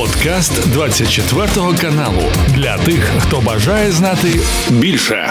[0.00, 1.46] Подкаст 24
[1.80, 2.22] каналу
[2.54, 4.28] для тих, хто бажає знати
[4.70, 5.28] більше.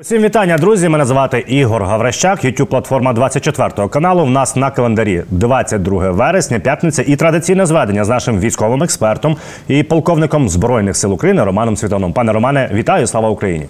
[0.00, 0.88] Усім вітання, друзі.
[0.88, 2.44] Мене звати Ігор Гаврищак.
[2.44, 4.24] youtube платформа 24 каналу.
[4.24, 9.36] В нас на календарі 22 вересня, п'ятниця і традиційне зведення з нашим військовим експертом
[9.68, 12.12] і полковником збройних сил України Романом Світоном.
[12.12, 13.06] Пане Романе, вітаю!
[13.06, 13.66] Слава Україні!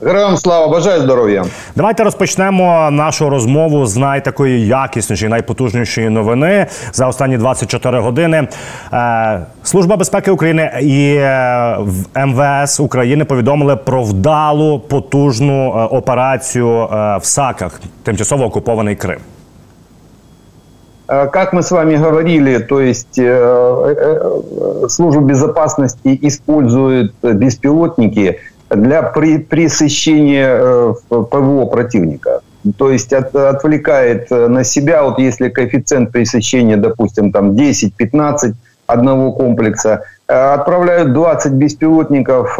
[0.00, 1.44] Героям слава, бажаю здоров'я.
[1.76, 8.48] Давайте розпочнемо нашу розмову з найтакої якіснішої, найпотужнішої новини за останні 24 години.
[8.92, 16.68] Е, Служба безпеки України і е, в МВС України повідомили про вдалу потужну е, операцію
[16.68, 16.86] е,
[17.16, 19.18] в САКах, тимчасово окупований Крим.
[21.08, 28.38] Э, Как мы с вами говорили, то есть э, э, служба безопасности использует беспилотники
[28.69, 32.41] для при, пресыщения э, ПВО противника.
[32.77, 38.53] То есть от- отвлекает э, на себя, вот если коэффициент пресыщения, допустим, там 10-15
[38.87, 42.57] одного комплекса, э, отправляют 20 беспилотников,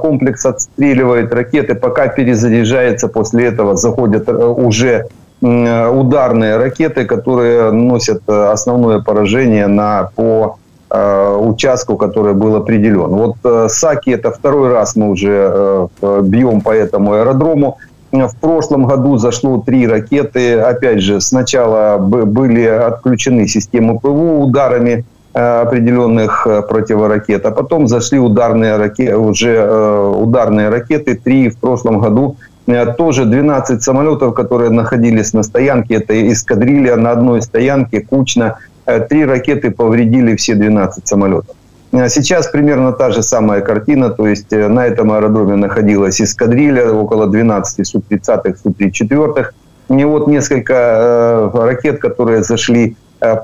[0.00, 5.06] комплекс отстреливает ракеты, пока перезаряжается, после этого заходят уже
[5.42, 10.58] ударные ракеты, которые носят основное поражение на, по
[10.90, 13.08] участку, который был определен.
[13.08, 17.78] Вот э, Саки это второй раз мы уже э, э, бьем по этому аэродрому.
[18.12, 20.58] Э, В прошлом году зашло три ракеты.
[20.58, 28.18] Опять же, сначала были отключены системы ПВО ударами э, определенных э, противоракет, а потом зашли
[28.18, 32.36] ударные ракеты, уже э, ударные ракеты, три в прошлом году
[32.70, 35.94] Э, тоже 12 самолетов, которые находились на стоянке.
[35.94, 38.58] Это эскадрилья на одной стоянке, кучно.
[38.90, 41.56] Э, Три ракеты повредили все 12 самолетов.
[41.92, 46.90] Э, Сейчас примерно та же самая картина, то есть э, на этом аэродроме находилась эскадрилья,
[46.90, 49.46] около 12 Су-30, Су-34.
[49.90, 52.96] И вот несколько ракет, которые зашли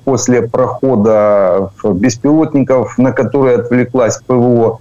[0.05, 4.79] после прохода беспилотников, на которые отвлеклась ПВО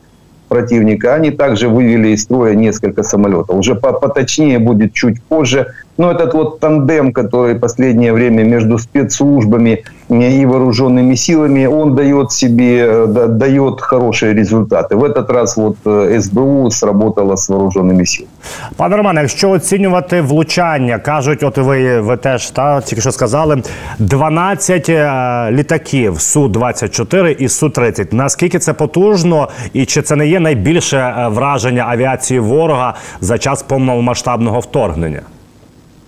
[0.47, 1.15] противника.
[1.15, 3.55] Они также вывели из строя несколько самолетов.
[3.55, 5.67] Уже по- поточнее будет чуть позже.
[5.97, 12.86] Но этот вот тандем, который последнее время между спецслужбами и вооруженными силами, он дает себе,
[12.86, 14.96] э, да- дает хорошие результаты.
[14.96, 18.30] В этот раз вот э, СБУ сработала с вооруженными силами.
[18.76, 23.62] Пане Романе, якщо оцінювати влучання, кажуть, от ви, ви теж та тільки що сказали,
[23.98, 30.26] 12 е, літаків су 24 і су 30 Наскільки це потужно, і чи це не
[30.28, 35.20] є найбільше е, враження авіації ворога за час повномасштабного вторгнення?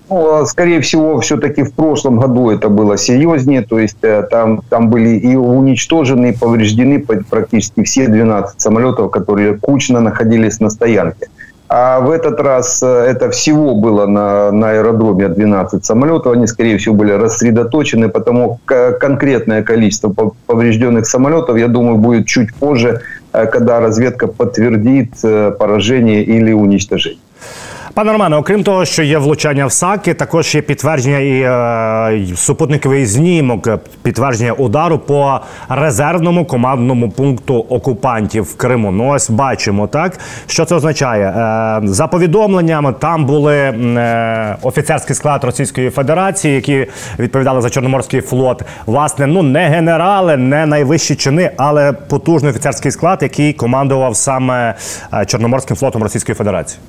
[0.10, 4.62] Ну, а, скорее всего, все-таки в прошлом году это было серьезнее, то есть э, там,
[4.70, 10.70] там были и уничтожены, и повреждены по- практически все 12 самолетов, которые кучно находились на
[10.70, 11.28] стоянке.
[11.70, 16.78] А в этот раз э, это всего было на, на аэродроме 12 самолетов, они, скорее
[16.78, 23.02] всего, были рассредоточены, потому конкретное количество по- поврежденных самолетов, я думаю, будет чуть позже,
[23.34, 25.12] э, когда разведка подтвердит
[25.60, 27.20] поражение или уничтожение.
[27.98, 31.42] Пане Романе, окрім того, що є влучання в САКи, також є підтвердження і
[32.32, 38.92] е, супутниковий знімок, е, підтвердження удару по резервному командному пункту окупантів в Криму.
[38.92, 41.26] Ну ось бачимо, так що це означає.
[41.26, 46.86] Е, за повідомленнями, там були е, офіцерський склад Російської Федерації, які
[47.20, 48.62] відповідали за Чорноморський флот.
[48.86, 54.76] Власне, ну не генерали, не найвищі чини, але потужний офіцерський склад, який командував саме
[55.14, 56.80] е, Чорноморським флотом Російської Федерації.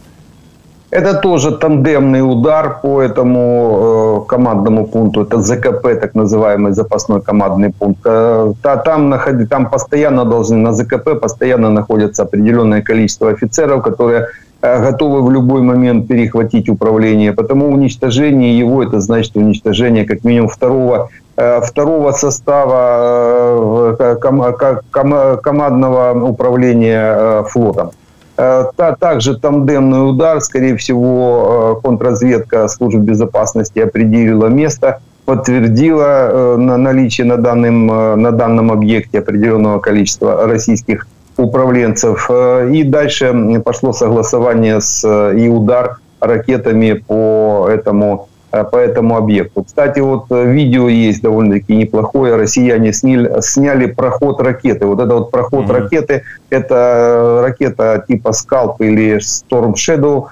[0.91, 5.21] Это тоже тандемный удар по этому э, командному пункту.
[5.23, 8.01] Это ЗКП, так называемый запасной командный пункт.
[8.07, 14.29] Э, та- там, находи- там постоянно должны, на ЗКП постоянно находится определенное количество офицеров, которые
[14.63, 17.33] э, готовы в любой момент перехватить управление.
[17.33, 24.81] Потому уничтожение его, это значит уничтожение как минимум второго, э, второго состава э, ком- ко-
[24.91, 27.91] ком- командного управления э, флотом.
[28.39, 36.57] Э, та- Также тандемный удар, скорее всего, э, контрразведка службы безопасности определила место, подтвердила э,
[36.57, 37.87] на наличие на данном,
[38.23, 42.31] на данном объекте определенного количества российских управленцев.
[42.71, 49.63] И дальше пошло согласование с, и удар ракетами по этому по этому объекту.
[49.65, 52.37] Кстати, вот э, видео есть довольно-таки неплохое.
[52.37, 54.87] Россияне сняли, сняли проход ракеты.
[54.87, 55.73] Вот это вот проход Мгм.
[55.73, 60.27] ракеты, это э, ракета типа Скалп или Storm Shadow,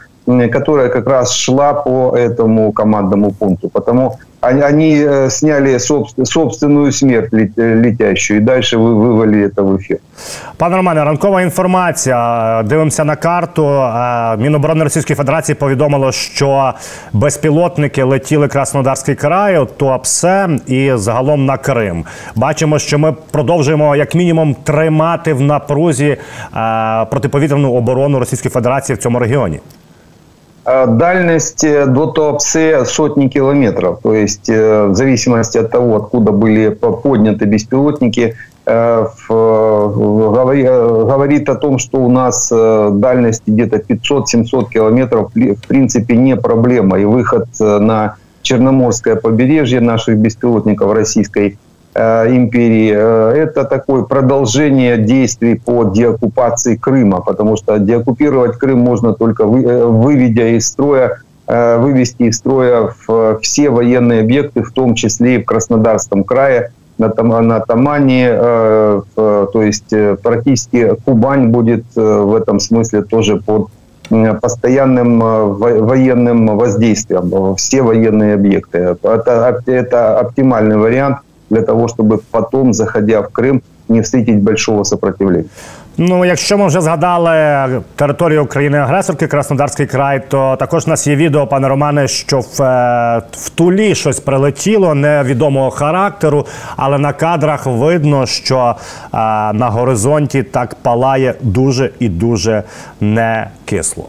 [0.51, 3.69] которая как раз шла по этому командному пункту.
[3.69, 9.99] Потому они э, сняли собственную смерть летящую і далі вивели це в ефір.
[10.57, 12.63] Пане Романе, ранкова інформація.
[12.63, 13.67] Дивимося на карту.
[13.67, 16.73] Е, Міноборони Російської Федерації повідомило, що
[17.13, 22.05] безпілотники летіли Краснодарський край, Туапсе і загалом на Крим.
[22.35, 26.19] Бачимо, що ми продовжуємо як мінімум тримати в напрузі е,
[27.11, 29.61] протиповітряну оборону Російської Федерації в цьому регіоні.
[30.67, 34.01] Дальность э, до Туапсе сотни километров.
[34.03, 38.35] То есть э, в зависимости от того, откуда были подняты беспилотники,
[38.67, 39.07] э,
[40.99, 46.99] говорит о том, что у нас дальность где-то 500-700 километров в принципе не проблема.
[46.99, 51.66] И выход на Черноморское побережье наших беспилотников российской Э,
[51.97, 59.45] империи, э, это такое продолжение действий по деоккупации Крыма, потому что деоккупировать Крым можно только
[59.45, 62.93] э, выведя из строя вывести из строя
[63.41, 67.07] все военные объекты, в том числе и в Краснодарском крае, на,
[67.41, 69.95] на Тамане, то есть
[70.25, 73.69] практически Кубань будет в этом смысле тоже под
[74.43, 78.79] постоянным военным воздействием, все военные объекты.
[78.79, 81.19] Это, это оптимальный вариант
[81.51, 85.45] для того, чтобы потом, заходя в Крым, не встретить большого сопротивления.
[85.99, 91.47] Ну, якщо ми вже згадали територію України-агресорки Краснодарський край, то також у нас є відео,
[91.47, 96.47] пане Романе, що в, е, в Тулі щось прилетіло невідомого характеру,
[96.77, 98.75] але на кадрах видно, що
[99.13, 102.63] а, е, на горизонті так палає дуже і дуже
[103.01, 104.09] не кисло.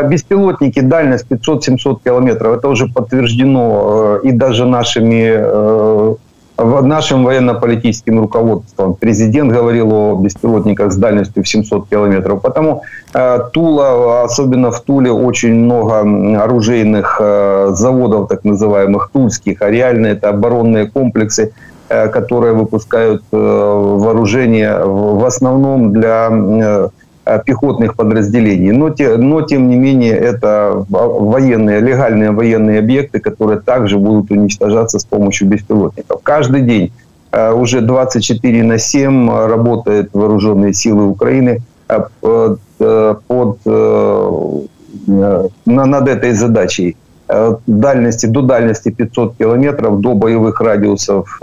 [0.00, 6.14] Беспилотники, дальность 500-700 километров, это уже подтверждено э, и даже нашими э,
[6.58, 8.94] нашим военно-политическим руководством.
[8.94, 12.40] Президент говорил о беспилотниках с дальностью в 700 километров.
[12.40, 12.82] Потому
[13.14, 16.00] э, Тула, особенно в Туле, очень много
[16.42, 17.20] оружейных
[17.70, 21.52] заводов, так называемых тульских, а реально это оборонные комплексы,
[21.88, 26.88] которые выпускают вооружение в основном для Э,
[27.44, 28.72] пехотных подразделений.
[28.72, 34.98] Но, те, но, тем не менее, это военные, легальные военные объекты, которые также будут уничтожаться
[34.98, 36.20] с помощью беспилотников.
[36.22, 36.92] Каждый день
[37.30, 43.58] э, уже 24 на 7 работают вооруженные силы Украины э, под,
[45.06, 46.96] над этой задачей.
[47.66, 51.40] Дальности, до дальности 500 километров, до боевых радиусов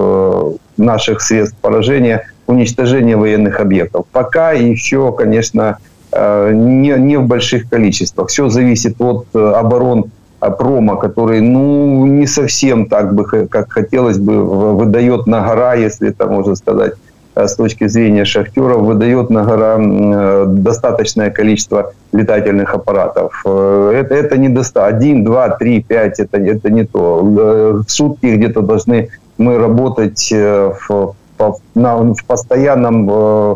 [0.77, 4.05] наших средств поражения– уничтожения военных объектов.
[4.11, 5.77] Пока еще, конечно,
[6.11, 8.29] э, не, не в больших количествах.
[8.29, 10.05] Все зависит от э, оборон
[10.41, 14.43] э, прома, который, ну, не совсем так бы, как хотелось бы,
[14.75, 16.93] выдает на гора, если это можно сказать,
[17.35, 23.45] с точки зрения шахтеров, выдает на гора достаточное количество летательных аппаратов.
[23.45, 24.97] Это, это не достаточно.
[24.97, 27.21] Один, два, три, пять, это, это не то.
[27.21, 33.55] В сутки где-то должны мы работать в в постоянном э,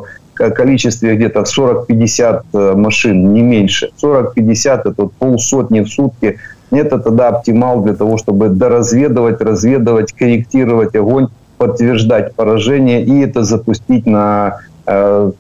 [0.51, 3.91] количестве где-то 40-50 э, машин, не меньше.
[4.01, 6.39] 40-50 это полсотни в сутки.
[6.71, 11.27] Это тогда оптимал для того, чтобы доразведывать, разведывать, корректировать огонь,
[11.57, 15.31] подтверждать поражение и это запустить на э,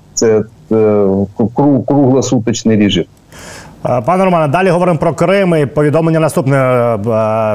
[0.69, 3.05] круглосуточный режим.
[3.85, 6.97] Е, пане Романе, далі говоримо про Крим і повідомлення наступне е,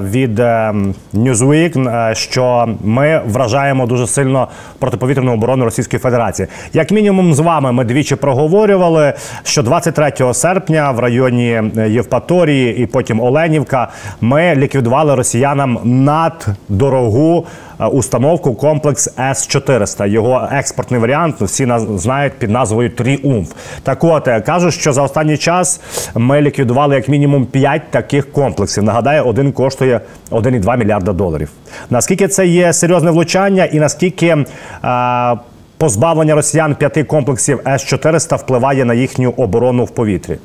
[0.01, 0.75] від е,
[1.15, 4.49] Newsweek, що ми вражаємо дуже сильно
[4.79, 6.49] протиповітряну оборону Російської Федерації.
[6.73, 13.21] Як мінімум, з вами ми двічі проговорювали, що 23 серпня в районі Євпаторії і потім
[13.21, 13.89] Оленівка
[14.21, 17.47] ми ліквідували росіянам наддорогу
[17.87, 23.53] установку комплекс С 400 Його експортний варіант всі знають під назвою Тріумф.
[23.83, 25.81] Так от кажуть, що за останній час
[26.15, 28.85] ми ліквідували як мінімум 5 таких комплексів.
[28.85, 30.01] Нагадаю, один коштує
[30.31, 31.51] 1,2 мільярда доларів.
[31.91, 34.45] Наскільки це є серйозне влучання, і наскільки
[34.83, 35.35] а,
[35.79, 40.39] позбавлення росіян п'яти комплексів С-400 впливає на їхню оборону в повітрі?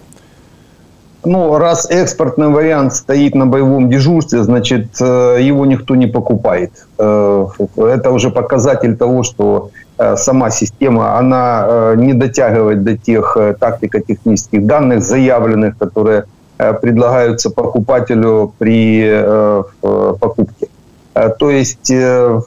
[1.26, 6.72] Ну, раз экспортный вариант стоит на боевом дежурстве, значит, э, его никто не покупает.
[7.00, 14.66] Э, это уже показатель того, что Э, сама система, она не дотягивает до тех тактико-технических
[14.66, 16.26] данных, заявленных, которые
[16.58, 19.24] предлагаются покупателю при
[19.82, 20.68] покупке.
[21.40, 21.92] То есть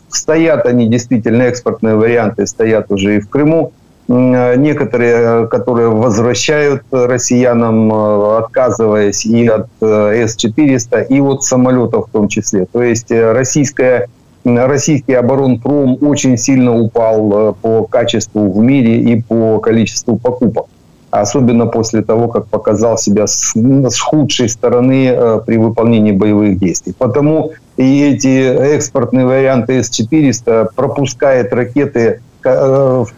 [0.09, 3.73] стоят они действительно, экспортные варианты стоят уже и в Крыму.
[4.09, 7.93] Некоторые, которые возвращают россиянам,
[8.39, 12.67] отказываясь и от С-400, и от самолетов в том числе.
[12.67, 14.07] То есть российская
[14.55, 20.67] российский оборонпром очень сильно упал э, по качеству в мире и по количеству покупок.
[21.11, 26.95] Особенно после того, как показал себя с, с худшей стороны э, при выполнении боевых действий.
[26.97, 32.19] Потому и эти экспортные варианты С-400 пропускает ракеты, э,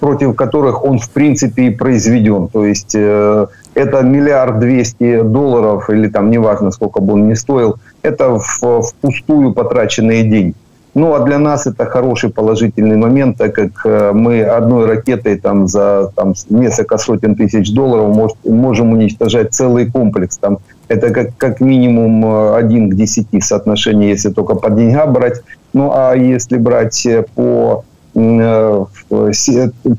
[0.00, 2.48] против которых он в принципе и произведен.
[2.48, 7.76] То есть э, это миллиард двести долларов, или там неважно, сколько бы он ни стоил,
[8.02, 10.54] это в, впустую потраченные деньги.
[10.94, 15.68] Ну, а для нас это хороший положительный момент, так как э, мы одной ракетой там,
[15.68, 20.38] за там, несколько сотен тысяч долларов может, можем уничтожать целый комплекс.
[20.38, 20.58] Там,
[20.88, 25.42] это как, как минимум э, один к десяти соотношение, если только по деньгам брать.
[25.72, 27.84] Ну, а если брать э, по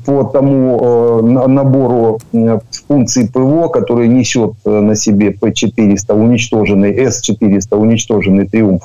[0.04, 2.18] по тому набору
[2.86, 8.82] функций ПВО, который несет на себе П-400 уничтоженный, С-400 уничтоженный «Триумф»,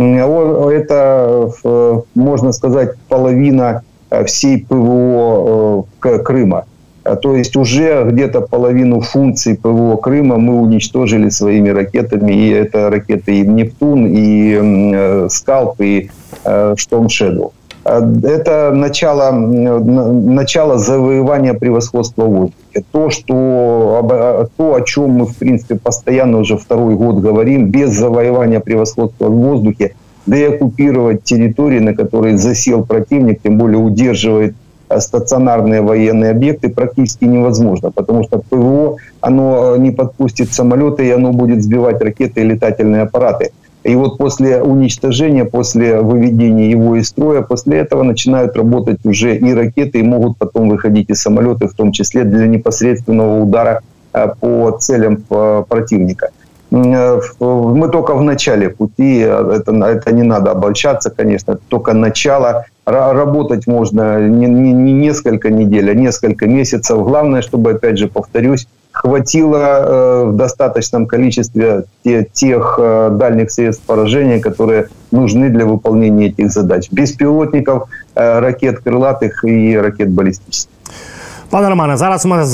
[0.00, 1.50] это,
[2.14, 6.64] можно сказать, половина э, всей ПВО э, Крыма.
[7.04, 12.32] А, то есть уже где-то половину функций ПВО Крыма мы уничтожили своими ракетами.
[12.32, 16.10] И это ракеты и «Нептун», и э, «Скалп», и
[16.76, 17.52] «Шторм Шэдоу».
[17.54, 17.59] А,
[17.98, 22.84] это начало, начало завоевания превосходства в воздухе.
[22.92, 28.60] То, что, то, о чем мы, в принципе, постоянно уже второй год говорим, без завоевания
[28.60, 29.94] превосходства в воздухе,
[30.26, 34.54] да и оккупировать территории, на которые засел противник, тем более удерживает
[34.88, 41.32] а, стационарные военные объекты практически невозможно, потому что ПВО, оно не подпустит самолеты, и оно
[41.32, 43.50] будет сбивать ракеты и летательные аппараты.
[43.82, 49.54] И вот после уничтожения, после выведения его из строя, после этого начинают работать уже и
[49.54, 53.80] ракеты, и могут потом выходить и самолеты, в том числе для непосредственного удара
[54.12, 56.28] э, по целям э, противника.
[56.70, 62.66] Э, мы только в начале пути, это, это не надо обольщаться, конечно, только начало.
[62.84, 66.98] Работать можно не, не, не несколько недель, а несколько месяцев.
[66.98, 73.84] Главное, чтобы, опять же, повторюсь, хватило э, в достаточном количестве те, тех э, дальних средств
[73.84, 76.88] поражения, которые нужны для выполнения этих задач.
[76.90, 80.70] Беспилотников, э, ракет крылатых и ракет баллистических.
[81.50, 82.44] Пане Романе, зараз ми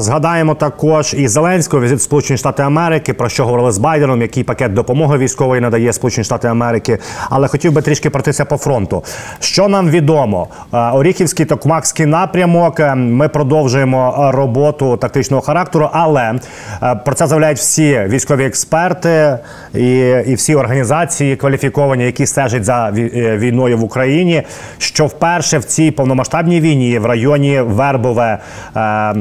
[0.00, 4.74] згадаємо також і Зеленського візит Сполучені Штати Америки, про що говорили з Байденом, який пакет
[4.74, 6.98] допомоги військової надає Сполучені Штати Америки.
[7.30, 9.04] Але хотів би трішки пройтися по фронту.
[9.40, 10.48] Що нам відомо?
[10.72, 12.80] Е, Оріхівський Токмакський напрямок.
[12.80, 16.34] Е, ми продовжуємо роботу тактичного характеру, але
[16.82, 19.38] е, про це заявляють всі військові експерти
[19.74, 22.90] і, і всі організації кваліфіковані, які стежать за
[23.38, 24.42] війною в Україні.
[24.78, 28.37] Що вперше в цій повномасштабній війні в районі Вербове.
[28.37, 29.15] Е,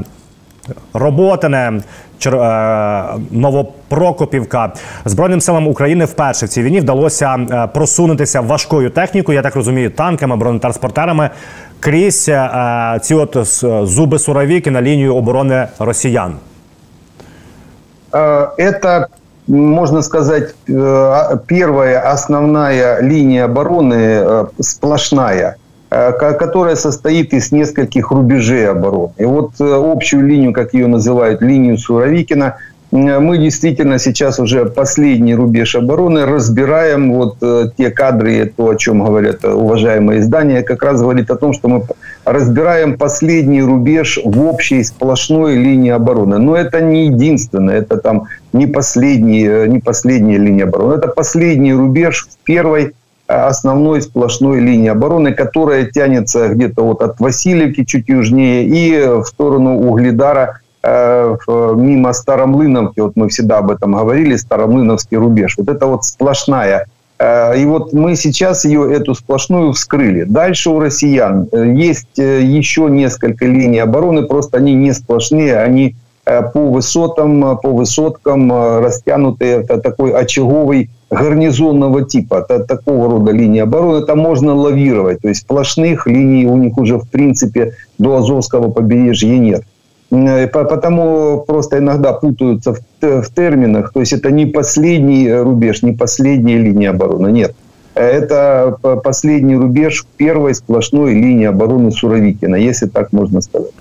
[0.95, 1.81] Роботине,
[2.27, 4.73] е, Новопрокопівка
[5.05, 9.91] збройним силам України вперше в цій війні вдалося е, просунутися важкою технікою, я так розумію,
[9.91, 11.31] танками, бронетранспортерами
[11.81, 12.31] крізь
[13.03, 13.37] ці от
[13.89, 16.35] зуби суровіки на лінію оборони росіян.
[18.13, 19.07] Это,
[19.49, 20.55] можно сказать,
[21.47, 29.14] первая основная линия обороны сплошная – Э, которая состоит из нескольких рубежей обороны.
[29.18, 32.58] И вот э, общую линию, как ее называют, линию Суровикина,
[32.92, 37.14] мы действительно сейчас уже последний рубеж обороны разбираем.
[37.14, 41.52] Вот э, те кадры, то, о чем говорят уважаемые издания, как раз говорит о том,
[41.52, 41.84] что мы
[42.24, 46.38] разбираем последний рубеж в общей сплошной линии обороны.
[46.38, 50.94] Но это не единственное, это там не, последний, не последняя линия обороны.
[50.94, 52.94] Это последний рубеж в первой
[53.28, 59.80] основной сплошной линии обороны, которая тянется где-то вот от Васильевки чуть южнее и в сторону
[59.80, 65.56] Угледара э, мимо Старомлыновки, вот мы всегда об этом говорили, Старомлыновский рубеж.
[65.58, 66.86] Вот это вот сплошная.
[67.20, 70.24] Э, и вот мы сейчас ее, эту сплошную, вскрыли.
[70.24, 76.70] Дальше у россиян э, есть еще несколько линий обороны, просто они не сплошные, они по
[76.70, 79.62] высотам, по высоткам растянутые.
[79.62, 85.22] Это такой очаговый гарнизонного типа, такого рода линии обороны, там можно лавировать.
[85.22, 89.64] То есть сплошных линий у них уже в принципе до Азовского побережья нет.
[90.12, 93.94] Э, потому просто иногда путаются в, в терминах.
[93.94, 97.32] То есть это не последний рубеж, не последняя линия обороны.
[97.32, 97.56] Нет.
[97.96, 103.72] Это последний рубеж первой сплошной линии обороны Суровикина, если так можно сказать.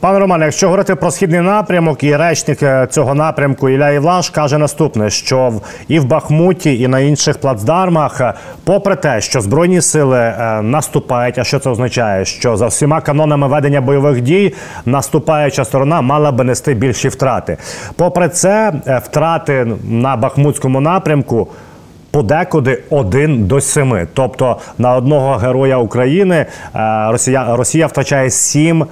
[0.00, 4.58] Пане Романе, якщо говорити про східний напрямок, і речник е, цього напрямку Ілля Івлаш каже
[4.58, 5.52] наступне: що
[5.88, 11.38] і в Бахмуті, і на інших плацдармах, е, попри те, що збройні сили е, наступають,
[11.38, 12.24] а що це означає?
[12.24, 14.54] Що за всіма канонами ведення бойових дій
[14.86, 17.56] наступаюча сторона мала би нести більші втрати.
[17.96, 18.72] Попри це,
[19.04, 21.48] втрати на Бахмутському напрямку
[22.11, 24.07] Подекуди один до семи.
[24.13, 26.45] Тобто на одного героя України
[27.11, 28.85] Росія Росія втрачає сім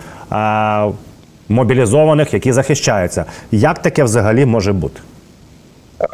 [1.50, 3.26] мобілізованих, які захищаються.
[3.52, 5.00] Як таке взагалі може бути?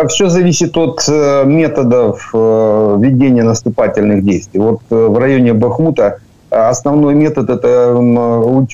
[0.06, 1.10] Все зависит от
[1.46, 4.62] методов ведения наступательных действий.
[4.62, 6.18] Вот в районе Бахмута
[6.50, 7.94] основной метод – это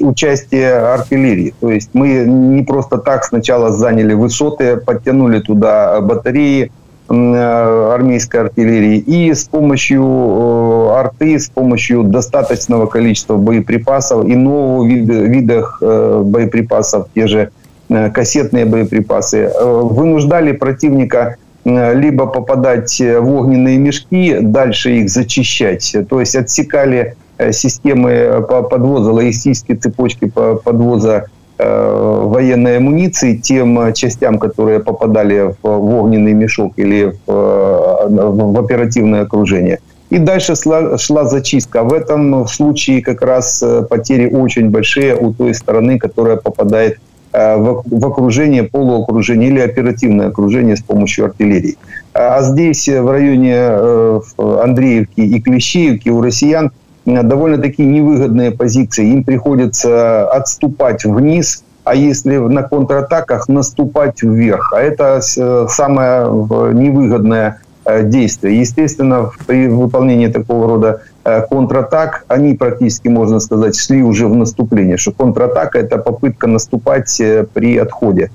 [0.02, 1.54] участие артиллерии.
[1.60, 6.79] То есть мы не просто так сначала заняли высоты, подтянули туда батареи, Э,
[7.11, 15.15] армейской артиллерии и с помощью э, арты, с помощью достаточного количества боеприпасов и нового вида,
[15.15, 17.51] видах э, боеприпасов, те же
[17.89, 27.17] кассетные боеприпасы, вынуждали противника либо попадать в огненные мешки, дальше их зачищать, то есть отсекали
[27.51, 36.33] системы подвоза, логистические цепочки подвоза Э, военной амуниции тем частям, которые попадали в, в огненный
[36.33, 39.79] мешок или в, э, в оперативное окружение.
[40.11, 41.85] И дальше шла, шла зачистка.
[41.85, 46.99] В этом случае как раз э, потери очень большие у той стороны, которая попадает
[47.33, 51.77] в, окружение, полуокружение или оперативное окружение с помощью артиллерии.
[52.13, 56.73] А здесь, в районе Андреевки и Клещеевки, у россиян
[57.07, 59.13] довольно-таки невыгодные позиции.
[59.13, 64.73] Им приходится отступать вниз, а если на контратаках наступать вверх.
[64.73, 66.27] А это э, самое
[66.75, 68.61] невыгодное э, действие.
[68.61, 74.99] Естественно, при выполнении такого рода э, контратак, они практически, можно сказать, шли уже в наступление.
[74.99, 77.21] Что контратака– это попытка наступать
[77.55, 78.31] при отходе.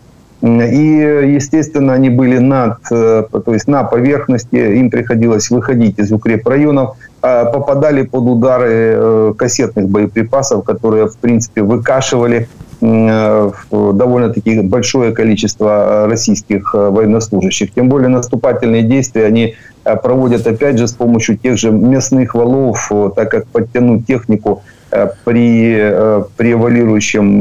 [0.45, 7.45] И, естественно, они были над, то есть на поверхности, им приходилось выходить из укрепрайонов, а
[7.45, 12.47] попадали под удары кассетных боеприпасов, которые, в принципе, выкашивали
[12.81, 17.71] Э, довольно-таки большое количество э, российских э, военнослужащих.
[17.73, 19.55] Тем более наступательные действия они
[20.03, 24.63] проводят опять же с помощью тех же мясных валов, так как подтянуть технику
[25.23, 27.37] при превалирующем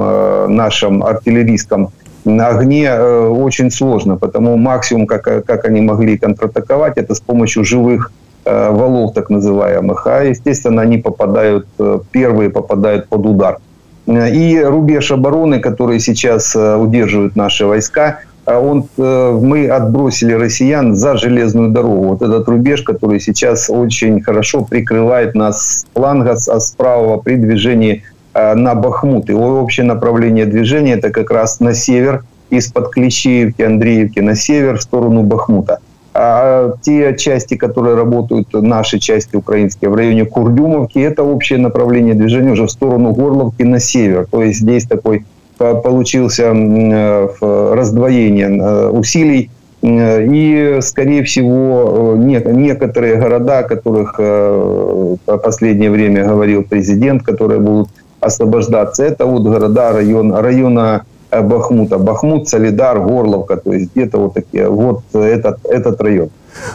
[0.54, 1.88] нашем артиллерийском
[2.24, 8.12] огне очень сложно, потому максимум, как, как они могли контратаковать, это с помощью живых
[8.44, 11.66] валов так называемых, а естественно они попадают,
[12.12, 13.58] первые попадают под удар.
[14.06, 20.94] И рубеж обороны, который сейчас э, удерживают наши войска, э, он, э, мы отбросили россиян
[20.94, 22.08] за железную дорогу.
[22.08, 27.36] Вот этот рубеж, который сейчас очень хорошо прикрывает нас с фланга, а с правого при
[27.36, 28.02] движении
[28.34, 29.28] на Бахмут.
[29.28, 34.82] Его общее направление движения– это как раз на север, из-под Клещеевки, Андреевки на север в
[34.82, 35.78] сторону Бахмута.
[36.16, 42.52] А те части, которые работают, наши части украинские, в районе Курдюмовки, это общее направление движения
[42.52, 44.26] уже в сторону Горловки на север.
[44.30, 45.24] То есть здесь такой
[45.59, 47.28] получился э,
[47.74, 49.50] раздвоение э, усилий.
[49.82, 57.88] И, скорее всего, некоторые города, о которых в э, последнее время говорил президент, которые будут
[58.19, 61.01] освобождаться, это вот города район, района
[61.32, 61.97] Э, Бахмута.
[61.97, 66.29] Бахмут, Солідар, Горловка, то есть где-то вот такие, вот этот, этот район.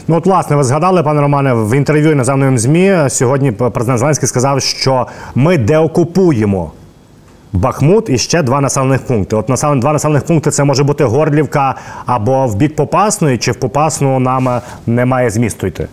[0.09, 4.62] Ну, от, власне, ви згадали, пане Романе, в інтерв'ю іноземним ЗМІ сьогодні президент Зеленський сказав,
[4.62, 6.72] що ми деокупуємо
[7.52, 9.37] Бахмут і ще два населених пункти.
[9.37, 11.74] От населені два населених пункти це може бути Горлівка
[12.07, 15.88] або в бік Попасної, чи в Попасну нам немає змісту йти.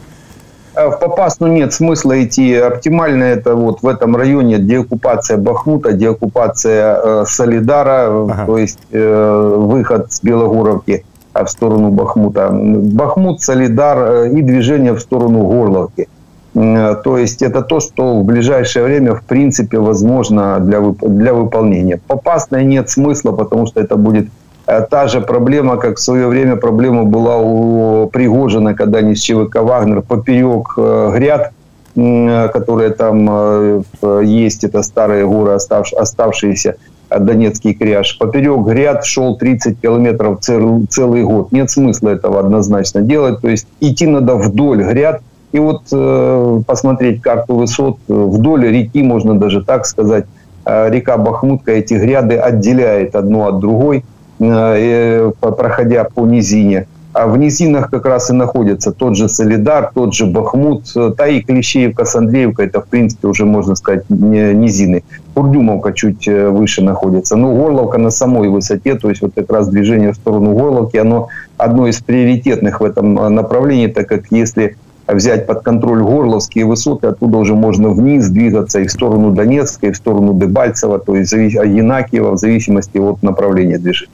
[0.76, 2.54] Э, в Попасну нет смысла идти.
[2.54, 8.44] Оптимально это вот в этом районе деоккупация Бахмута, деоккупация э, Солидара, ага.
[8.46, 12.50] то есть э, выход с Белогоровки э, в сторону Бахмута.
[12.52, 16.08] Бахмут, Солидар э, и движение в сторону Горловки.
[16.54, 21.98] Э, то есть это то, что в ближайшее время в принципе возможно для, для выполнения.
[22.06, 24.28] Попасной нет смысла, потому что это будет
[24.66, 29.62] та же проблема, как в свое время проблема была у Пригожина, когда они с ЧВК
[29.62, 31.52] «Вагнер» поперек э, гряд,
[31.94, 33.82] которые там э,
[34.24, 36.76] есть, это старые горы, оставшиеся,
[37.08, 38.18] Донецкий кряж.
[38.18, 41.52] Поперек гряд шел 30 километров целый год.
[41.52, 43.40] Нет смысла этого однозначно делать.
[43.40, 45.22] То есть идти надо вдоль гряд.
[45.52, 50.24] И вот э, посмотреть карту высот вдоль реки, можно даже так сказать,
[50.66, 56.86] река Бахмутка эти гряды отделяет одну от другой– Э, проходя по низине.
[57.16, 61.40] А в низинах как раз и находится тот же Солидар, тот же Бахмут, та и
[61.40, 65.02] Клещеевка с Андреевкой, это, в принципе, уже, можно сказать, низины.
[65.32, 67.36] Курдюмовка чуть э, выше находится.
[67.36, 71.28] Но Горловка на самой высоте, то есть вот как раз движение в сторону Горловки, оно
[71.56, 74.76] одно из приоритетных в этом э, направлении, так как если
[75.14, 79.90] взять под контроль Горловские высоты, оттуда уже можно вниз двигаться и в сторону Донецка, и
[79.90, 84.10] в сторону Дебальцева, то есть Єнакієва, в зависимости от направления движения.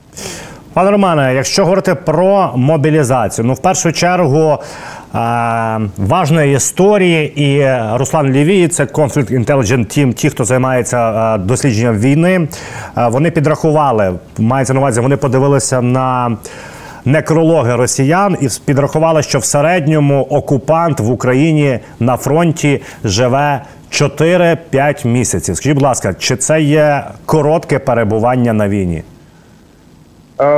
[0.73, 4.57] Пане Романе, якщо говорити про мобілізацію, ну в першу чергу
[5.15, 11.97] е, важної історії, і Руслан Лівій, це Conflict Intelligence Team, ті, хто займається е, дослідженням
[11.97, 12.47] війни,
[12.97, 16.37] е, вони підрахували, мається на увазі, вони подивилися на
[17.04, 25.56] некрологи росіян і підрахували, що в середньому окупант в Україні на фронті живе 4-5 місяців.
[25.56, 29.02] Скажіть, будь ласка, чи це є коротке перебування на війні?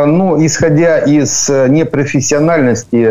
[0.07, 3.11] Ну, исходя из непрофессиональности,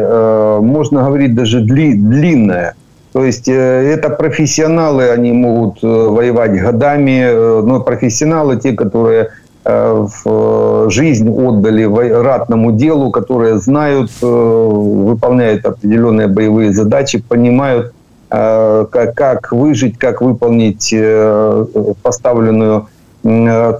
[0.62, 2.74] можно говорить даже дли, длинное.
[3.12, 9.30] То есть это профессионалы, они могут воевать годами, но профессионалы, те, которые
[9.65, 17.95] в жизнь отдали ратному делу, которые знают, выполняют определенные боевые задачи, понимают,
[18.29, 20.95] как, как выжить, как выполнить
[22.03, 22.89] поставленную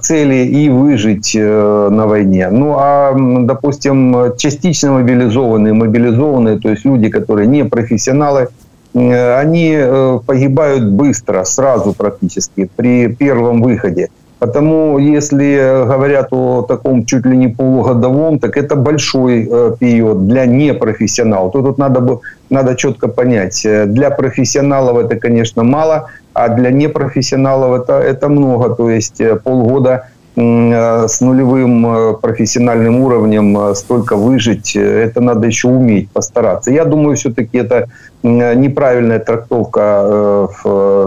[0.01, 2.49] цели и выжить на войне.
[2.49, 8.47] Ну а, допустим, частично мобилизованные, мобилизованные, то есть люди, которые не профессионалы,
[8.95, 9.77] они
[10.25, 14.09] погибают быстро, сразу практически, при первом выходе.
[14.39, 21.53] Потому если говорят о таком чуть ли не полугодовом, так это большой период для непрофессионалов.
[21.53, 22.19] То тут надо,
[22.49, 28.75] надо четко понять, для профессионалов это, конечно, мало, а для непрофессионалов это, это много.
[28.75, 36.71] То есть полгода с нулевым профессиональным уровнем столько выжить, это надо еще уметь постараться.
[36.71, 37.87] Я думаю, все-таки это
[38.23, 40.49] неправильная трактовка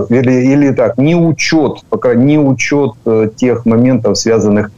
[0.08, 2.92] или, или так, не учет, пока не учет
[3.36, 4.70] тех моментов, связанных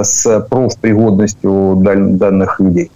[0.00, 1.74] з профпригодністю
[2.10, 2.90] даних людей.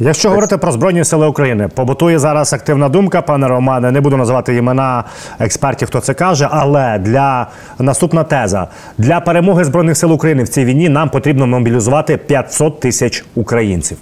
[0.00, 3.90] Якщо говорити про збройні сили України, побутує зараз активна думка, пане Романе.
[3.90, 5.04] Не буду називати імена
[5.38, 6.48] експертів, хто це каже.
[6.50, 7.46] Але для
[7.78, 13.24] наступна теза для перемоги збройних сил України в цій війні нам потрібно мобілізувати 500 тисяч
[13.34, 13.98] українців.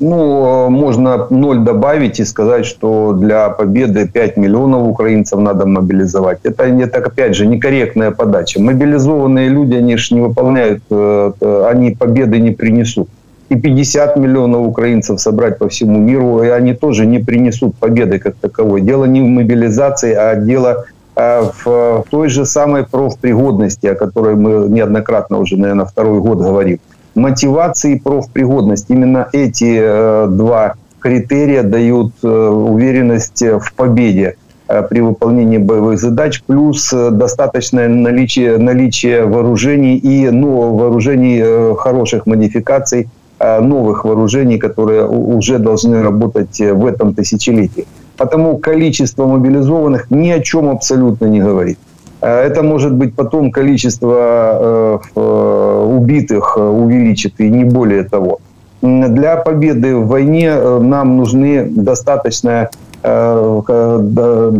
[0.00, 6.38] Ну, можно ноль добавить и сказать, что для победы 5 миллионов украинцев надо мобилизовать.
[6.42, 8.60] Это, это опять же, некорректная подача.
[8.60, 13.08] Мобилизованные люди, они же не выполняют, они победы не принесут.
[13.48, 18.34] И 50 миллионов украинцев собрать по всему миру, и они тоже не принесут победы как
[18.34, 18.80] таковой.
[18.80, 25.38] Дело не в мобилизации, а дело в той же самой профпригодности, о которой мы неоднократно
[25.38, 26.78] уже, наверное, второй год говорим
[27.14, 28.86] мотивации и профпригодность.
[28.88, 34.36] Именно эти э, два критерия дают э, уверенность в победе
[34.68, 43.08] э, при выполнении боевых задач, плюс достаточное наличие, наличие вооружений и ну, вооружений хороших модификаций,
[43.40, 47.86] новых вооружений, которые уже должны работать в этом тысячелетии.
[48.16, 51.78] Потому количество мобилизованных ни о чем абсолютно не говорит.
[52.22, 58.38] Это может быть потом количество убитых увеличит, и не более того.
[58.80, 62.70] Для победы в войне нам нужны достаточное,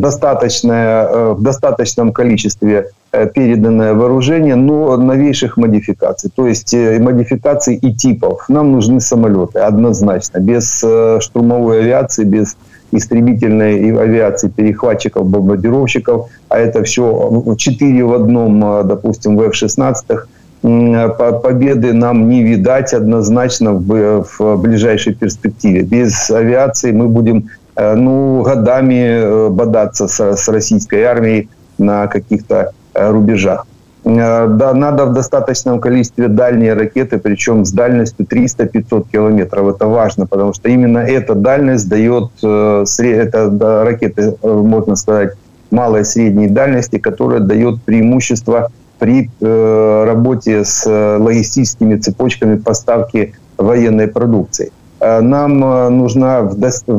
[0.00, 2.90] достаточное, в достаточном количестве
[3.34, 6.30] переданное вооружение, но новейших модификаций.
[6.34, 8.48] То есть модификаций и типов.
[8.48, 10.38] Нам нужны самолеты, однозначно.
[10.38, 10.84] Без
[11.20, 12.56] штурмовой авиации, без
[12.92, 22.28] истребительной авиации, перехватчиков, бомбардировщиков, а это все 4 в одном, допустим, в F-16, победы нам
[22.28, 25.82] не видать однозначно в, ближайшей перспективе.
[25.82, 33.66] Без авиации мы будем ну, годами бодаться с, с российской армией на каких-то рубежах.
[34.04, 39.76] Да, надо в достаточном количестве дальние ракеты, причем с дальностью 300-500 километров.
[39.76, 45.34] Это важно, потому что именно эта дальность дает, это ракеты, можно сказать,
[45.70, 54.72] малой и средней дальности, которая дает преимущество при работе с логистическими цепочками поставки военной продукции.
[55.00, 55.60] Нам
[55.96, 56.56] нужна в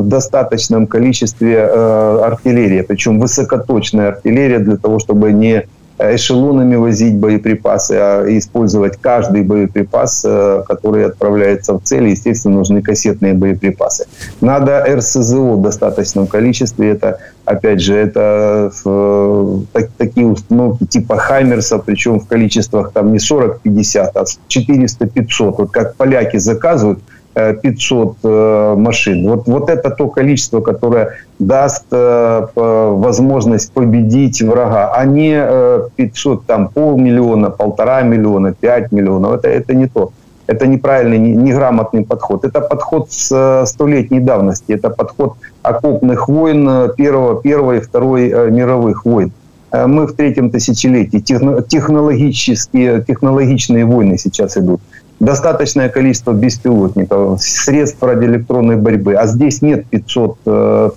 [0.08, 5.66] достаточном количестве артиллерия, причем высокоточная артиллерия для того, чтобы не
[6.00, 10.26] эшелонами возить боеприпасы, а использовать каждый боеприпас,
[10.68, 12.08] который отправляется в цель.
[12.08, 14.06] Естественно, нужны кассетные боеприпасы.
[14.42, 16.92] Надо РСЗО в достаточном количестве.
[16.92, 18.72] Это, опять же, это
[19.72, 25.56] так, такие установки типа Хаймерса, причем в количествах там не 40-50, а 400-500.
[25.58, 27.00] Вот как поляки заказывают–
[27.34, 29.28] 500 э, машин.
[29.28, 35.36] Вот, вот это то количество, которое даст э, возможность победить врага, а не
[35.96, 39.34] 500, э, там, полмиллиона, полтора миллиона, 5 миллионов.
[39.34, 40.12] Это, это не то.
[40.46, 42.46] Это неправильный, неграмотный подход.
[42.46, 44.74] Это подход с столетней давности.
[44.74, 49.32] Это подход окопных войн первого, первой и второй мировых войн.
[49.72, 51.20] Мы в третьем тысячелетии.
[51.20, 54.82] Технологические, технологичные войны сейчас идут
[55.20, 60.90] достаточное количество беспилотников, средств радиоэлектронной борьбы, а здесь нет 500 э,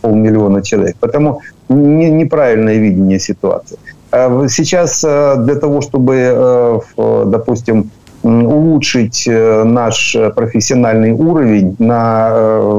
[0.62, 0.96] человек.
[1.00, 3.79] Потому не, неправильное видение ситуации.
[4.48, 6.81] Сейчас э, для того, чтобы, э,
[7.26, 7.90] допустим,
[8.22, 12.74] улучшить наш профессиональный уровень на,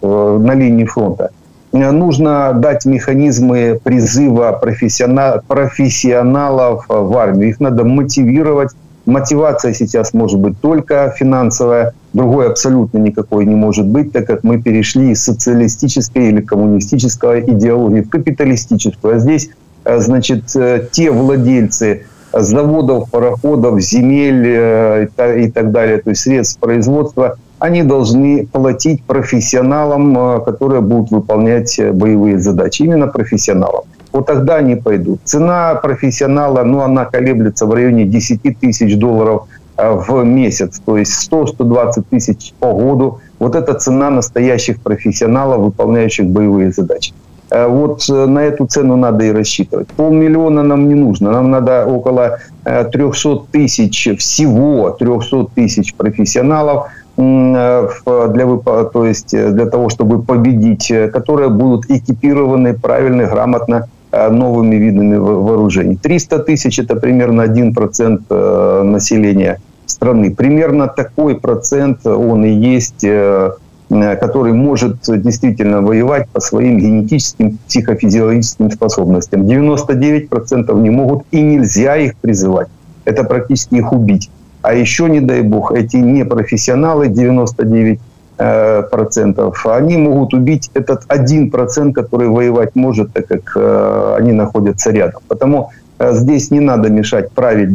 [0.00, 1.30] на линии фронта,
[1.72, 7.48] нужно дать механизмы призыва профессионалов в армию.
[7.48, 8.70] Их надо мотивировать
[9.06, 14.60] Мотивация сейчас может быть только финансовая, другой абсолютно никакой не может быть, так как мы
[14.60, 19.14] перешли из социалистической или коммунистической идеологии в капиталистическую.
[19.14, 19.50] А здесь,
[19.84, 25.06] э, значит, э, те владельцы заводов, пароходов, земель э,
[25.38, 32.38] и так далее, то есть средств производства, они должны платить профессионалам, которые будут выполнять боевые
[32.38, 32.82] задачи.
[32.82, 33.84] Именно профессионалам
[34.16, 35.20] вот тогда они пойдут.
[35.24, 39.42] Цена профессионала, ну, она колеблется в районе 10 тысяч долларов
[39.76, 43.18] э, в месяц, то есть 100-120 тысяч по году.
[43.38, 47.12] Вот это цена настоящих профессионалов, выполняющих боевые задачи.
[47.50, 49.88] Э, вот э, на эту цену надо и рассчитывать.
[49.88, 51.30] Полмиллиона нам не нужно.
[51.30, 58.46] Нам надо около 300 тысяч, всего 300 тысяч профессионалов, для,
[58.92, 65.96] то есть для того, чтобы победить, которые будут экипированы правильно, грамотно новыми видами вооружений.
[65.96, 70.34] 300 тысяч– это примерно 1% э, населения страны.
[70.34, 73.50] Примерно такой процент он и есть, э,
[73.88, 79.42] который может действительно воевать по своим генетическим, психофизиологическим способностям.
[79.42, 82.68] 99% не могут и нельзя их призывать.
[83.04, 84.30] Это практически их убить.
[84.62, 91.50] А еще, не дай бог, эти непрофессионалы, 99%, Э, процентов, они могут убить этот один
[91.50, 95.22] процент, который воевать может, так как э, они находятся рядом.
[95.26, 97.70] Потому э, здесь не надо мешать правед,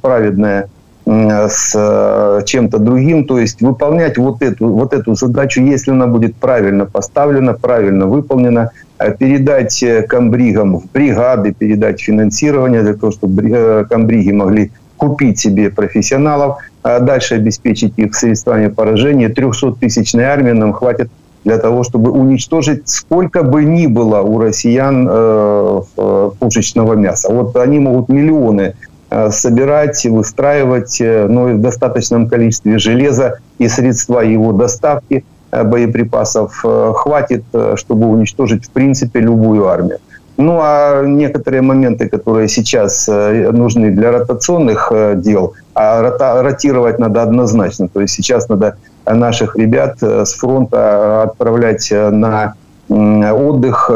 [0.00, 0.68] праведное
[1.04, 6.84] с чем-то другим, то есть выполнять вот эту, вот эту задачу, если она будет правильно
[6.84, 8.70] поставлена, правильно выполнена,
[9.18, 17.00] передать комбригам в бригады, передать финансирование для того, чтобы комбриги могли купить себе профессионалов, а
[17.00, 19.28] дальше обеспечить их средствами поражения.
[19.28, 21.10] 300-тысячной армии нам хватит
[21.46, 27.32] для того, чтобы уничтожить сколько бы ни было у россиян э, э, пушечного мяса.
[27.32, 28.74] Вот они могут миллионы
[29.10, 36.64] э, собирать, выстраивать, э, но в достаточном количестве железа и средства его доставки боеприпасов
[36.96, 37.44] хватит,
[37.76, 39.98] чтобы уничтожить в принципе любую армию.
[40.36, 46.02] Ну а некоторые моменты, которые сейчас э, нужны для ротационных э, дел, а
[46.42, 47.88] ротировать надо однозначно.
[47.88, 52.54] То есть сейчас надо наших ребят э, с фронта отправлять на
[52.88, 53.90] отдых.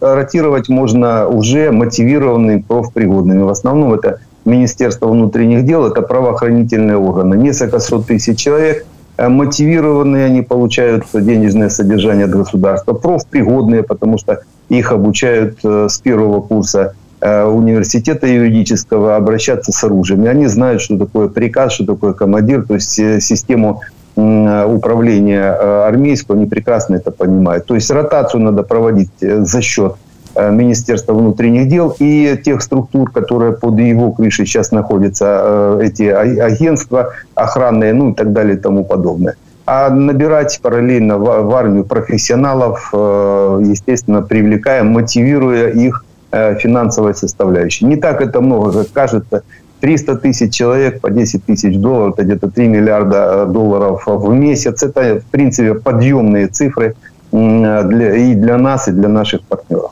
[0.00, 3.42] Ротировать можно уже мотивированными профпригодными.
[3.42, 7.34] В основном это Министерство внутренних дел, это правоохранительные органы.
[7.34, 8.86] Несколько сот тысяч человек–
[9.18, 16.40] мотивированные, они получают денежное содержание от государства, профпригодные, потому что их обучают э, с первого
[16.40, 20.24] курса э, университета юридического обращаться с оружием.
[20.24, 23.82] И они знают, что такое приказ, что такое командир, то есть э, систему
[24.18, 27.66] управления армейского, они прекрасно это понимают.
[27.66, 29.96] То есть ротацию надо проводить за счет
[30.34, 37.12] Министерства внутренних дел и тех структур, которые под его крышей сейчас находятся, эти а, агентства
[37.34, 42.89] охранные, ну и так далее и тому подобное а набирать параллельно в, в армию профессионалов,
[42.93, 47.85] э, естественно, привлекая, мотивируя их э, финансовой составляющей.
[47.85, 49.43] Не так это много, как кажется.
[49.79, 54.83] 300 тысяч человек по 10 тысяч долларов, это где-то 3 миллиарда э, долларов в месяц.
[54.83, 56.95] Это, в принципе, подъемные цифры
[57.31, 59.89] для, і для нас, і для наших партнерів.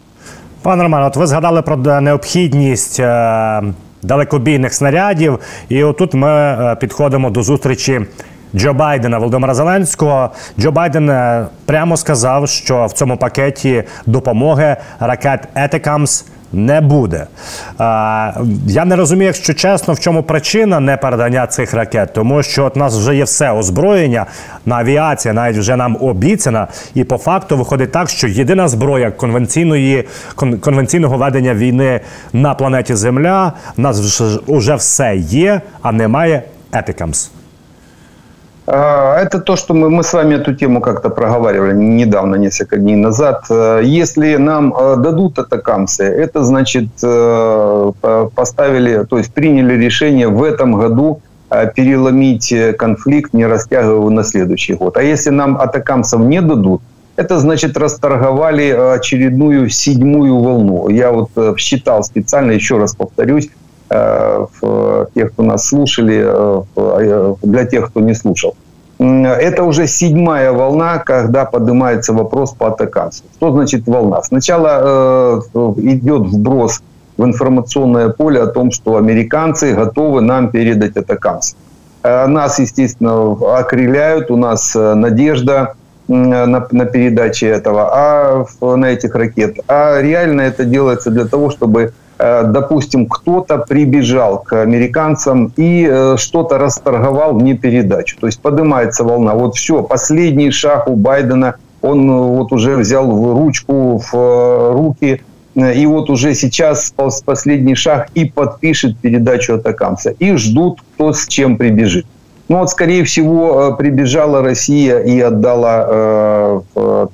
[0.61, 3.01] Пане Роман, от ви згадали про необхідність
[4.03, 8.01] далекобійних снарядів, і отут ми підходимо до зустрічі
[8.54, 10.30] Джо Байдена Володимира Зеленського.
[10.58, 16.24] Джо Байден е, прямо сказав, що в цьому пакеті допомоги ракет Етикамс.
[16.54, 17.26] Не буде.
[17.78, 18.32] А,
[18.66, 22.98] Я не розумію, якщо чесно, в чому причина непередання цих ракет, тому що от нас
[22.98, 24.26] вже є все озброєння,
[24.66, 30.04] на авіація навіть вже нам обіцяна, і по факту виходить так, що єдина зброя конвенційної
[30.60, 32.00] конвенційного ведення війни
[32.32, 34.00] на планеті Земля у нас
[34.48, 37.30] вже все є, а немає етикамс.
[38.66, 42.96] А, это то, что мы, мы с вами эту тему как-то проговаривали недавно, несколько дней
[42.96, 43.44] назад.
[43.50, 47.92] Э, если нам э, дадут атакамсы, это значит э,
[48.34, 51.20] поставили, то есть приняли решение в этом году
[51.76, 54.96] переломить конфликт, не растягивая его на следующий год.
[54.96, 56.82] А если нам атакамсов не дадут,
[57.16, 60.88] это значит расторговали очередную седьмую волну.
[60.88, 63.50] Я вот считал специально, еще раз повторюсь,
[63.88, 66.26] тех, кто нас слушали,
[67.42, 68.54] для тех, кто не слушал.
[68.98, 73.24] Это уже седьмая волна, когда поднимается вопрос по атакамсу.
[73.36, 74.22] Что значит волна?
[74.22, 76.80] Сначала э, идет вброс
[77.16, 81.54] в информационное поле о том, что американцы готовы нам передать атакамс.
[82.02, 85.74] Нас, естественно, окрыляют, у нас надежда
[86.06, 89.58] на, на передаче этого, а на этих ракет.
[89.68, 92.03] А реально это делается для того, чтобы Э,
[92.44, 98.16] допустим, кто-то прибежал к американцам и э, что-то расторговал вне передачу.
[98.18, 99.34] То есть поднимается волна.
[99.34, 105.20] Вот все, последний шаг у Байдена, он э, вот уже взял в ручку в руки,
[105.54, 106.92] и вот уже сейчас
[107.24, 110.10] последний шаг и подпишет передачу атакамса.
[110.10, 112.06] И ждут, кто с чем прибежит.
[112.48, 116.60] Ну вот, скорее всего, прибежала Россия и отдала э,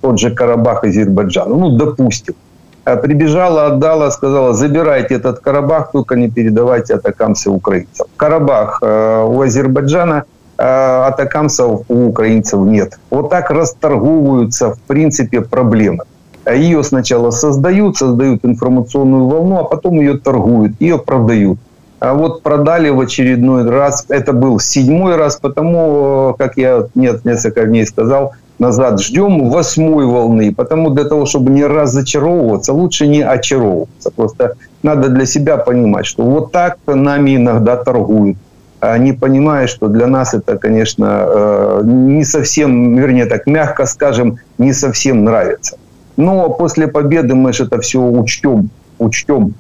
[0.00, 1.56] тот же Карабах Азербайджану.
[1.56, 2.34] Ну, допустим.
[2.34, 2.49] Э,
[2.84, 8.06] прибежала, отдала, сказала, забирайте этот Карабах, только не передавайте атакамсы украинцам.
[8.16, 10.24] Карабах э, у Азербайджана,
[10.58, 12.98] э, атакамсов у украинцев нет.
[13.10, 16.04] Вот так расторговываются, в принципе, проблемы.
[16.50, 21.58] Ее сначала создают, создают информационную волну, а потом ее торгуют, ее продают.
[22.00, 27.66] А вот продали в очередной раз, это был седьмой раз, потому, как я нет, несколько
[27.66, 30.54] дней сказал, назад ждем восьмой волны.
[30.54, 34.10] Потому для того, чтобы не разочаровываться, лучше не очаровываться.
[34.10, 38.36] Просто надо для себя понимать, что вот так нами иногда торгуют.
[38.80, 44.38] А не понимая, что для нас это, конечно, э, не совсем, вернее так, мягко скажем,
[44.56, 45.76] не совсем нравится.
[46.16, 49.54] Но после победы мы же это все учтем, учтем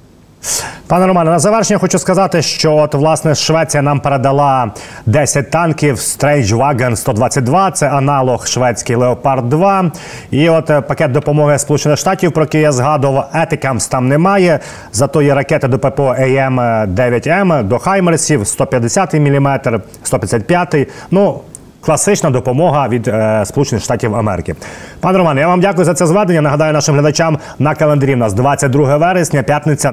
[0.86, 4.70] Пане Романе, на завершення хочу сказати, що от власне Швеція нам передала
[5.06, 9.90] 10 танків Stridsvagn 122, це аналог шведський Леопард 2.
[10.30, 14.60] І от е, пакет допомоги Сполучених Штатів, про який я згадував, ATACMS там немає.
[14.92, 19.60] Зато є ракети до ППО AIM-9M до Хаймерсів, 150 мм,
[20.02, 21.40] 155 Ну,
[21.80, 24.54] Класична допомога від е, Сполучених Штатів Америки.
[25.00, 26.40] Пане Роман, я вам дякую за це зведення.
[26.40, 28.14] Нагадаю нашим глядачам на календарі.
[28.14, 29.92] У нас 22 вересня, п'ятниця.